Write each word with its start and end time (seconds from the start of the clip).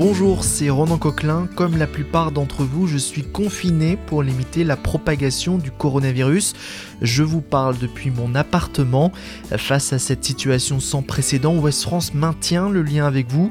Bonjour, 0.00 0.44
c'est 0.44 0.70
Ronan 0.70 0.96
Coquelin. 0.96 1.46
Comme 1.56 1.76
la 1.76 1.86
plupart 1.86 2.32
d'entre 2.32 2.64
vous, 2.64 2.86
je 2.86 2.96
suis 2.96 3.22
confiné 3.22 3.98
pour 4.06 4.22
limiter 4.22 4.64
la 4.64 4.78
propagation 4.78 5.58
du 5.58 5.70
coronavirus. 5.70 6.54
Je 7.02 7.22
vous 7.22 7.42
parle 7.42 7.76
depuis 7.76 8.10
mon 8.10 8.34
appartement. 8.34 9.12
Face 9.58 9.92
à 9.92 9.98
cette 9.98 10.24
situation 10.24 10.80
sans 10.80 11.02
précédent, 11.02 11.54
West 11.58 11.82
France 11.82 12.14
maintient 12.14 12.70
le 12.70 12.80
lien 12.80 13.04
avec 13.04 13.30
vous. 13.30 13.50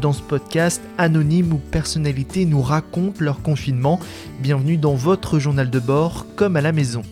Dans 0.00 0.14
ce 0.14 0.22
podcast, 0.22 0.80
anonymes 0.96 1.52
ou 1.52 1.58
personnalités 1.58 2.46
nous 2.46 2.62
racontent 2.62 3.22
leur 3.22 3.42
confinement. 3.42 4.00
Bienvenue 4.38 4.78
dans 4.78 4.94
votre 4.94 5.38
journal 5.38 5.68
de 5.68 5.80
bord, 5.80 6.24
comme 6.34 6.56
à 6.56 6.62
la 6.62 6.72
maison. 6.72 7.02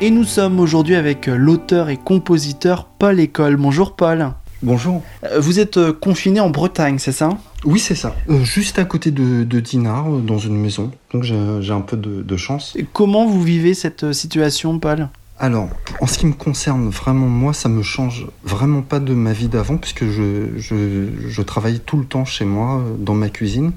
Et 0.00 0.10
nous 0.10 0.24
sommes 0.24 0.58
aujourd'hui 0.58 0.94
avec 0.94 1.26
l'auteur 1.26 1.90
et 1.90 1.98
compositeur 1.98 2.86
Paul 2.98 3.20
École. 3.20 3.56
Bonjour 3.58 3.94
Paul. 3.94 4.32
Bonjour. 4.64 5.02
Euh, 5.24 5.40
vous 5.40 5.60
êtes 5.60 5.76
euh, 5.76 5.92
confiné 5.92 6.40
en 6.40 6.48
Bretagne, 6.48 6.98
c'est 6.98 7.12
ça? 7.12 7.28
Oui, 7.66 7.78
c'est 7.78 7.94
ça. 7.94 8.16
Euh, 8.30 8.42
juste 8.44 8.78
à 8.78 8.86
côté 8.86 9.10
de, 9.10 9.60
Dinard, 9.60 10.08
dans 10.08 10.38
une 10.38 10.56
maison. 10.56 10.90
Donc 11.12 11.22
j'ai 11.22 11.34
un 11.34 11.82
peu 11.82 11.98
de, 11.98 12.36
chance. 12.38 12.72
Et 12.74 12.86
comment 12.90 13.26
vous 13.26 13.42
vivez 13.42 13.74
cette 13.74 14.14
situation, 14.14 14.78
Paul? 14.78 15.10
Alors, 15.38 15.68
en 16.00 16.06
ce 16.06 16.16
qui 16.16 16.24
me 16.24 16.32
concerne, 16.32 16.88
vraiment, 16.88 17.26
moi, 17.26 17.52
ça 17.52 17.68
me 17.68 17.82
change 17.82 18.26
vraiment 18.42 18.80
pas 18.80 19.00
de 19.00 19.12
ma 19.12 19.34
vie 19.34 19.48
d'avant, 19.48 19.76
puisque 19.76 20.06
je, 20.06 20.48
je, 20.56 21.42
travaille 21.42 21.80
tout 21.80 21.98
le 21.98 22.06
temps 22.06 22.24
chez 22.24 22.46
moi, 22.46 22.82
dans 22.98 23.14
ma 23.14 23.28
cuisine. 23.28 23.72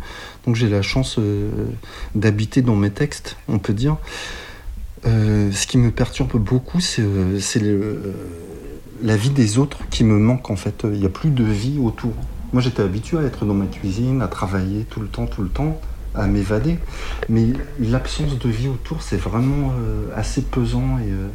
Donc 0.45 0.55
j'ai 0.55 0.69
la 0.69 0.83
chance 0.83 1.19
d'habiter 2.15 2.61
dans 2.61 2.75
mes 2.75 2.91
textes, 2.91 3.35
on 3.49 3.59
peut 3.59 3.73
dire. 3.73 3.97
ce 5.03 5.67
qui 5.67 5.77
me 5.77 5.91
perturbe 5.91 6.37
beaucoup, 6.37 6.79
c'est 6.79 7.01
le 7.01 7.39
la 9.01 9.17
vie 9.17 9.29
des 9.29 9.57
autres 9.57 9.79
qui 9.89 10.03
me 10.03 10.17
manque 10.17 10.49
en 10.49 10.55
fait. 10.55 10.83
Il 10.85 10.99
n'y 10.99 11.05
a 11.05 11.09
plus 11.09 11.29
de 11.29 11.43
vie 11.43 11.79
autour. 11.79 12.13
Moi 12.53 12.61
j'étais 12.61 12.81
habitué 12.81 13.17
à 13.17 13.23
être 13.23 13.45
dans 13.45 13.53
ma 13.53 13.65
cuisine, 13.65 14.21
à 14.21 14.27
travailler 14.27 14.85
tout 14.89 14.99
le 14.99 15.07
temps, 15.07 15.25
tout 15.25 15.41
le 15.41 15.49
temps, 15.49 15.79
à 16.15 16.27
m'évader. 16.27 16.77
Mais 17.29 17.47
l'absence 17.79 18.37
de 18.37 18.49
vie 18.49 18.67
autour, 18.67 19.01
c'est 19.01 19.17
vraiment 19.17 19.71
euh, 19.79 20.07
assez 20.15 20.41
pesant 20.41 20.97
et, 20.99 21.11
euh, 21.11 21.27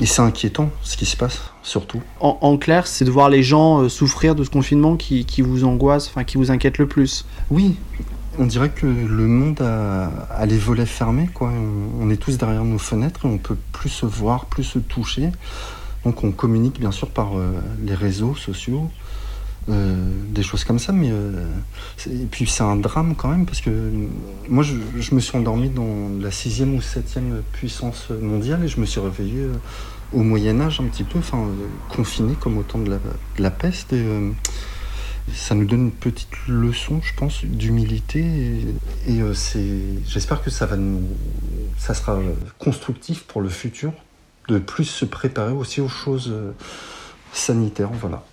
et 0.00 0.06
c'est 0.06 0.22
inquiétant 0.22 0.70
ce 0.82 0.96
qui 0.96 1.06
se 1.06 1.16
passe, 1.16 1.50
surtout. 1.62 2.02
En, 2.20 2.56
clair, 2.58 2.86
c'est 2.86 3.04
de 3.04 3.10
voir 3.10 3.28
les 3.28 3.42
gens 3.42 3.82
euh, 3.82 3.88
souffrir 3.88 4.34
de 4.34 4.42
ce 4.42 4.50
confinement 4.50 4.96
qui, 4.96 5.24
qui, 5.24 5.42
vous 5.42 5.64
angoisse, 5.64 6.08
enfin 6.08 6.24
qui 6.24 6.38
vous 6.38 6.50
inquiète 6.50 6.78
le 6.78 6.88
plus. 6.88 7.26
Oui, 7.50 7.76
on 8.38 8.46
dirait 8.46 8.70
que 8.70 8.86
le 8.86 9.26
monde 9.26 9.60
a, 9.62 10.06
a 10.30 10.46
les 10.46 10.58
volets 10.58 10.86
fermés. 10.86 11.28
Quoi. 11.32 11.50
On, 11.50 12.06
on, 12.06 12.10
est 12.10 12.16
tous 12.16 12.36
derrière 12.36 12.64
nos 12.64 12.78
fenêtres 12.78 13.26
et 13.26 13.28
on 13.28 13.38
peut 13.38 13.56
plus 13.72 13.90
se 13.90 14.06
voir, 14.06 14.46
plus 14.46 14.64
se 14.64 14.78
toucher. 14.78 15.30
Donc 16.06 16.22
on 16.22 16.30
communique 16.30 16.78
bien 16.78 16.92
sûr 16.92 17.10
par 17.10 17.36
euh, 17.36 17.50
les 17.82 17.96
réseaux 17.96 18.36
sociaux, 18.36 18.88
euh, 19.68 20.08
des 20.30 20.44
choses 20.44 20.62
comme 20.62 20.78
ça, 20.78 20.92
mais 20.92 21.08
euh, 21.10 21.48
et 22.08 22.26
puis 22.30 22.46
c'est 22.46 22.62
un 22.62 22.76
drame 22.76 23.16
quand 23.16 23.28
même 23.28 23.44
parce 23.44 23.60
que 23.60 23.90
moi 24.48 24.62
je, 24.62 25.12
me 25.12 25.18
suis 25.18 25.36
endormi 25.36 25.68
dans 25.68 26.08
la 26.20 26.30
sixième 26.30 26.76
ou 26.76 26.80
septième 26.80 27.42
puissance 27.50 28.10
mondiale 28.22 28.62
et 28.62 28.68
je 28.68 28.78
me 28.78 28.86
suis 28.86 29.00
réveillé 29.00 29.48
au 30.12 30.20
Moyen 30.20 30.60
Âge 30.60 30.78
un 30.80 30.84
petit 30.84 31.02
peu, 31.02 31.18
enfin 31.18 31.44
confiné 31.88 32.34
comme 32.38 32.56
au 32.56 32.62
temps 32.62 32.78
de 32.78 32.96
la, 33.40 33.50
peste 33.50 33.92
et 33.92 34.04
ça 35.34 35.56
nous 35.56 35.64
donne 35.64 35.86
une 35.86 35.90
petite 35.90 36.30
leçon, 36.46 37.00
je 37.02 37.14
pense, 37.14 37.44
d'humilité 37.44 38.24
et, 39.08 39.20
j'espère 40.06 40.40
que 40.40 40.50
ça 40.50 40.66
va 40.66 40.76
nous 40.76 41.02
ça 41.78 41.94
sera 41.94 42.20
constructif 42.60 43.24
pour 43.24 43.40
le 43.40 43.48
futur 43.48 43.92
de 44.48 44.58
plus 44.58 44.84
se 44.84 45.04
préparer 45.04 45.52
aussi 45.52 45.80
aux 45.80 45.88
choses 45.88 46.30
euh, 46.32 46.52
sanitaires. 47.32 47.90
Voilà. 47.92 48.24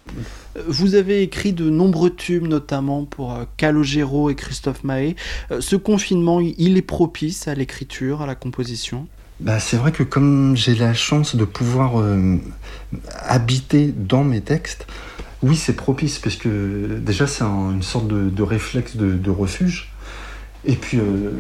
Vous 0.67 0.95
avez 0.95 1.21
écrit 1.21 1.53
de 1.53 1.69
nombreux 1.69 2.11
tubes, 2.11 2.47
notamment 2.47 3.05
pour 3.05 3.33
euh, 3.33 3.45
Calogero 3.57 4.29
et 4.29 4.35
Christophe 4.35 4.83
Mahé. 4.83 5.15
Euh, 5.51 5.61
ce 5.61 5.75
confinement, 5.75 6.39
il 6.39 6.77
est 6.77 6.83
propice 6.83 7.47
à 7.47 7.55
l'écriture, 7.55 8.21
à 8.21 8.25
la 8.25 8.35
composition? 8.35 9.07
Bah, 9.39 9.59
c'est 9.59 9.77
vrai 9.77 9.91
que 9.91 10.03
comme 10.03 10.55
j'ai 10.55 10.75
la 10.75 10.93
chance 10.93 11.35
de 11.35 11.43
pouvoir 11.43 11.93
habiter 13.25 13.87
dans 13.87 14.23
mes 14.23 14.41
textes, 14.41 14.85
oui, 15.41 15.57
c'est 15.57 15.73
propice 15.73 16.19
parce 16.19 16.35
que 16.35 16.99
déjà 17.01 17.27
c'est 17.27 17.43
une 17.43 17.81
sorte 17.81 18.07
de, 18.07 18.43
réflexe 18.43 18.95
de, 18.95 19.29
refuge. 19.31 19.91
Et 20.65 20.75
puis 20.75 20.99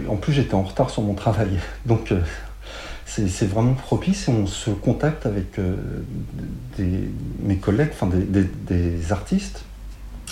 en 0.09 0.17
plus 0.17 0.33
j'étais 0.33 0.55
en 0.55 0.63
retard 0.63 0.89
sur 0.89 1.03
mon 1.03 1.13
travail, 1.13 1.59
donc 1.85 2.11
c'est 3.15 3.45
vraiment 3.45 3.73
propice 3.73 4.27
et 4.27 4.31
on 4.31 4.47
se 4.47 4.71
contacte 4.71 5.25
avec 5.25 5.59
euh, 5.59 5.75
mes 7.41 7.57
collègues, 7.57 7.89
enfin 7.91 8.09
des, 8.09 9.11
artistes. 9.11 9.63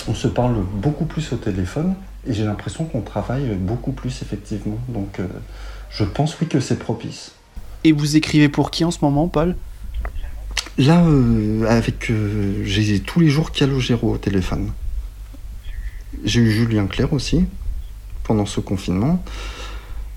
On 0.07 0.15
se 0.15 0.27
parle 0.27 0.55
beaucoup 0.75 1.05
plus 1.05 1.31
au 1.33 1.35
téléphone 1.35 1.93
et 2.27 2.33
j'ai 2.33 2.43
l'impression 2.43 2.85
qu'on 2.85 3.01
travaille 3.01 3.55
beaucoup 3.55 3.91
plus 3.91 4.21
effectivement. 4.21 4.79
Donc 4.87 5.19
euh, 5.19 5.27
je 5.91 6.03
pense 6.03 6.39
oui 6.39 6.47
que 6.47 6.59
c'est 6.59 6.79
propice. 6.79 7.33
Et 7.83 7.91
vous 7.91 8.15
écrivez 8.15 8.49
pour 8.49 8.71
qui 8.71 8.83
en 8.83 8.91
ce 8.91 8.99
moment, 9.01 9.27
Paul? 9.27 9.55
Là, 10.77 11.03
euh, 11.05 11.65
avec 11.67 12.11
j'ai 12.63 12.99
tous 13.01 13.19
les 13.19 13.29
jours 13.29 13.51
Calogero 13.51 14.13
au 14.13 14.17
téléphone. 14.17 14.71
J'ai 16.23 16.41
eu 16.41 16.51
Julien 16.51 16.87
Clerc 16.87 17.13
aussi 17.13 17.45
pendant 18.23 18.45
ce 18.45 18.59
confinement. 18.59 19.23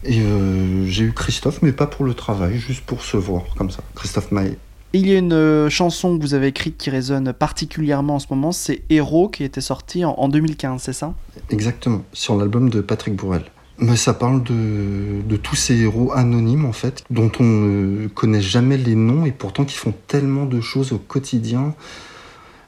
Et 0.05 0.21
euh, 0.21 0.87
j'ai 0.87 1.05
eu 1.05 1.13
Christophe, 1.13 1.63
mais 1.63 1.73
pas 1.73 1.87
pour 1.87 2.05
le 2.05 2.15
travail, 2.15 2.59
juste 2.59 2.85
pour 2.85 3.03
se 3.03 3.17
voir, 3.17 3.43
comme 3.57 3.71
ça. 3.71 3.83
Christophe 3.95 4.33
Maé. 4.33 4.59
Il 4.93 5.09
y 5.09 5.15
a 5.15 5.19
une 5.19 5.33
euh, 5.33 5.71
chanson 5.71 6.17
que 6.17 6.23
vous 6.23 6.35
avez 6.35 6.49
écrite 6.49 6.77
qui 6.77 6.91
résonne 6.91 7.33
particulièrement 7.33 8.17
en 8.17 8.19
ce 8.19 8.27
moment, 8.31 8.53
c'est 8.53 8.83
Héros, 8.91 9.29
qui 9.29 9.45
était 9.45 9.63
sorti 9.63 10.05
en, 10.05 10.29
2015, 10.29 10.83
c'est 10.83 10.93
ça? 10.93 11.15
Exactement, 11.51 12.05
sur 12.13 12.37
l'album 12.37 12.69
de 12.69 12.81
Patrick 12.81 13.15
Bourrel. 13.15 13.45
Mais 13.79 13.97
ça 13.97 14.15
parle 14.15 14.45
de, 14.45 15.23
de, 15.27 15.37
tous 15.37 15.57
ces 15.57 15.81
héros 15.81 16.13
anonymes, 16.13 16.65
en 16.65 16.73
fait, 16.73 17.03
dont 17.11 17.33
on 17.41 17.45
ne 17.45 18.07
connaît 18.07 18.43
jamais 18.43 18.77
les 18.77 18.95
noms 18.95 19.25
et 19.25 19.33
pourtant 19.33 19.65
qui 19.65 19.77
font 19.77 19.95
tellement 20.07 20.45
de 20.45 20.61
choses 20.61 20.93
au 20.93 20.99
quotidien. 20.99 21.75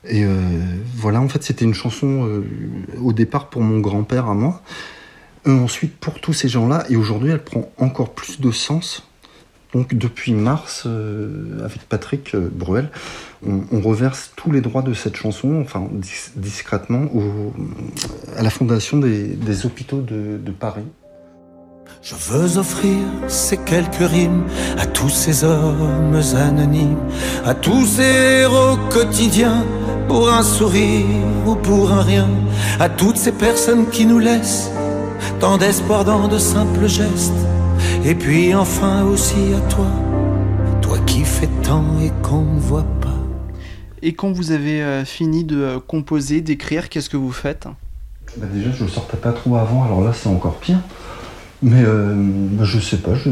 Et 0.09 0.25
euh, 0.25 0.41
voilà, 0.97 1.21
en 1.21 1.29
fait, 1.29 1.45
c'était 1.45 1.65
une 1.65 1.75
chanson 1.75 2.43
au 3.01 3.13
départ 3.13 3.51
pour 3.51 3.63
mon 3.63 3.79
grand-père 3.79 4.27
à 4.27 4.35
moi 4.35 4.63
ensuite 5.53 5.97
pour 5.97 6.21
tous 6.21 6.33
ces 6.33 6.49
gens-là, 6.49 6.85
et 6.89 6.97
aujourd'hui 6.97 7.31
elle 7.31 7.43
prend 7.43 7.71
encore 7.79 8.13
plus 8.13 8.41
de 8.41 8.51
sens. 8.51 9.03
Donc 9.73 9.95
depuis 9.95 10.33
mars, 10.33 10.85
euh, 10.87 11.65
avec 11.65 11.83
Patrick 11.89 12.35
euh, 12.35 12.49
Bruel, 12.53 12.89
on, 13.47 13.81
reverse 13.81 14.33
tous 14.35 14.51
les 14.51 14.61
droits 14.61 14.83
de 14.83 14.95
cette 14.95 15.17
chanson, 15.17 15.61
enfin 15.61 15.89
discrètement, 16.35 17.11
à 18.37 18.43
la 18.43 18.51
fondation 18.51 18.97
des, 18.97 19.67
hôpitaux 19.67 20.01
de, 20.01 20.51
Paris. 20.51 20.87
Je 22.03 22.15
veux 22.15 22.59
offrir 22.59 22.97
ces 23.29 23.59
quelques 23.59 23.97
rimes 23.97 24.45
à 24.79 24.87
tous 24.87 25.11
ces 25.11 25.45
hommes 25.45 26.21
anonymes, 26.35 26.99
à 27.45 27.55
tous 27.55 27.85
ces 27.85 28.43
héros 28.43 28.79
quotidiens, 28.91 29.65
pour 30.09 30.33
un 30.33 30.43
sourire 30.43 31.05
ou 31.47 31.55
pour 31.55 31.93
un 31.93 32.03
rien, 32.03 32.29
à 32.81 32.89
toutes 32.89 33.19
ces 33.19 33.33
personnes 33.33 33.91
qui 33.91 34.07
nous 34.07 34.19
laissent 34.19 34.71
tant 35.41 35.59
d'espoir 35.59 36.05
dans 36.05 36.29
de 36.29 36.39
simples 36.39 36.87
gestes. 36.87 37.33
Et 38.05 38.15
puis 38.15 38.55
enfin 38.55 39.05
aussi 39.05 39.55
à 39.57 39.61
toi, 39.69 39.87
toi 40.81 40.99
qui 41.07 41.25
fais 41.25 41.49
tant 41.63 41.85
et 42.01 42.11
qu'on 42.23 42.43
ne 42.43 42.61
voit 42.61 42.87
pas. 43.01 43.17
Et 44.03 44.13
quand 44.13 44.31
vous 44.31 44.53
avez 44.53 44.83
euh, 44.83 45.05
fini 45.05 45.45
de 45.45 45.57
euh, 45.57 45.79
composer, 45.85 46.41
d'écrire, 46.41 46.89
qu'est-ce 46.89 47.11
que 47.11 47.17
vous 47.17 47.33
faites? 47.33 47.67
Bah 48.37 48.47
Déjà, 48.53 48.71
je 48.71 48.85
ne 48.85 48.89
sortais 48.89 49.17
pas 49.17 49.33
trop 49.33 49.57
avant, 49.57 49.85
alors 49.85 50.03
là 50.03 50.13
c'est 50.13 50.29
encore 50.29 50.59
pire. 50.59 50.79
Mais 51.63 51.83
euh, 51.83 52.15
bah, 52.15 52.65
je 52.65 52.79
sais 52.79 52.99
pas, 52.99 53.15
je, 53.15 53.31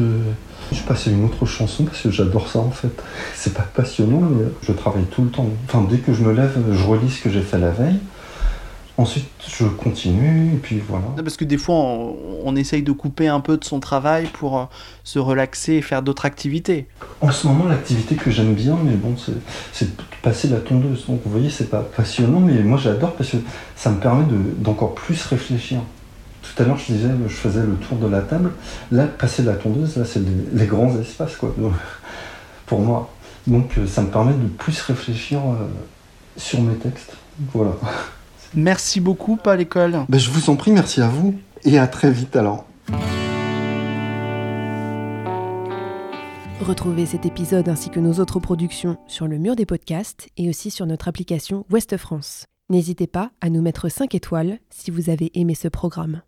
je 0.73 0.83
passais 0.83 1.11
une 1.11 1.25
autre 1.25 1.45
chanson 1.47 1.85
parce 1.85 2.01
que 2.01 2.11
j'adore 2.11 2.49
ça 2.49 2.59
en 2.59 2.71
fait. 2.71 2.91
C'est 3.35 3.55
pas 3.55 3.63
passionnant, 3.75 4.21
mais 4.21 4.45
je 4.63 4.73
travaille 4.73 5.05
tout 5.05 5.23
le 5.23 5.31
temps. 5.31 5.49
Enfin, 5.67 5.87
dès 5.89 5.99
que 5.99 6.13
je 6.13 6.23
me 6.23 6.33
lève, 6.33 6.59
je 6.73 6.85
relis 6.85 7.11
ce 7.11 7.23
que 7.23 7.31
j'ai 7.31 7.43
fait 7.43 7.59
la 7.59 7.71
veille. 7.71 8.01
Ensuite, 8.97 9.27
je 9.49 9.65
continue, 9.65 10.55
et 10.55 10.57
puis 10.57 10.81
voilà. 10.89 11.07
Parce 11.17 11.37
que 11.37 11.45
des 11.45 11.59
fois, 11.59 11.75
on, 11.75 12.55
essaye 12.55 12.85
de 12.85 12.93
couper 12.93 13.27
un 13.27 13.41
peu 13.41 13.57
de 13.57 13.65
son 13.65 13.81
travail 13.81 14.29
pour 14.33 14.57
euh, 14.57 14.65
se 15.03 15.19
relaxer 15.19 15.75
et 15.75 15.83
faire 15.83 16.03
d'autres 16.03 16.27
activités. 16.27 16.87
En 17.21 17.33
ce 17.33 17.49
moment, 17.49 17.65
l'activité 17.67 18.15
que 18.15 18.31
j'aime 18.31 18.55
bien, 18.55 18.79
mais 18.85 18.95
bon, 18.95 19.17
c'est 19.73 19.89
passer 20.23 20.47
la 20.47 20.59
tondeuse. 20.59 21.07
Donc, 21.07 21.23
vous 21.25 21.31
voyez, 21.33 21.51
c'est 21.51 21.71
pas 21.71 21.81
passionnant, 21.81 22.39
mais 22.39 22.63
moi 22.63 22.79
j'adore 22.79 23.15
parce 23.15 23.31
que 23.31 23.39
ça 23.75 23.91
me 23.91 23.99
permet 23.99 24.25
d'encore 24.59 24.95
plus 24.95 25.25
réfléchir. 25.27 25.81
Tout 26.43 26.63
à 26.63 26.67
l'heure, 26.67 26.79
je 26.79 26.93
disais, 26.93 27.09
je 27.27 27.35
faisais 27.35 27.63
le 27.63 27.75
tour 27.75 27.99
de 27.99 28.07
la 28.07 28.21
table. 28.21 28.53
Là, 28.93 29.07
passer 29.07 29.43
la 29.43 29.55
tondeuse, 29.55 29.97
là, 29.97 30.05
c'est 30.05 30.23
les, 30.53 30.67
grands 30.67 30.97
espaces, 31.01 31.35
quoi, 31.35 31.53
pour 32.67 32.79
moi. 32.79 33.11
Donc, 33.49 33.77
euh, 33.77 33.89
ça 33.89 34.03
me 34.03 34.09
permet 34.09 34.35
de 34.35 34.47
plus 34.47 34.81
réfléchir 34.83 35.41
euh, 35.41 35.67
sur 36.37 36.61
mes 36.61 36.77
textes. 36.77 37.17
Voilà. 37.53 37.73
Merci 38.57 39.01
beaucoup, 39.01 39.37
Paul 39.37 39.61
École. 39.61 40.05
Ben, 40.09 40.19
je 40.19 40.31
vous 40.31 40.51
en 40.51 40.57
prie, 40.57 40.71
merci 40.71 41.01
à 41.01 41.09
vous. 41.09 41.35
Et 41.65 41.79
à 41.79 41.87
très 41.87 42.11
vite 42.11 42.37
alors. 42.37 42.67
Retrouvez 46.61 47.05
cet 47.05 47.27
épisode 47.27 47.69
ainsi 47.69 47.91
que 47.91 48.01
nos 48.01 48.21
autres 48.21 48.41
productions 48.41 48.97
sur 49.07 49.27
le 49.27 49.39
mur 49.39 49.57
des 49.57 49.67
podcasts 49.67 50.29
et 50.37 50.49
aussi 50.49 50.71
sur 50.71 50.87
notre 50.87 51.09
application 51.09 51.67
Ouest 51.71 51.97
France. 51.97 52.47
N'hésitez 52.71 53.07
pas 53.07 53.33
à 53.41 53.51
nous 53.51 53.61
mettre 53.61 53.91
5 53.91 54.15
étoiles 54.15 54.59
si 54.71 54.91
vous 54.91 55.11
avez 55.11 55.31
aimé 55.39 55.55
ce 55.55 55.69
programme. 55.69 56.23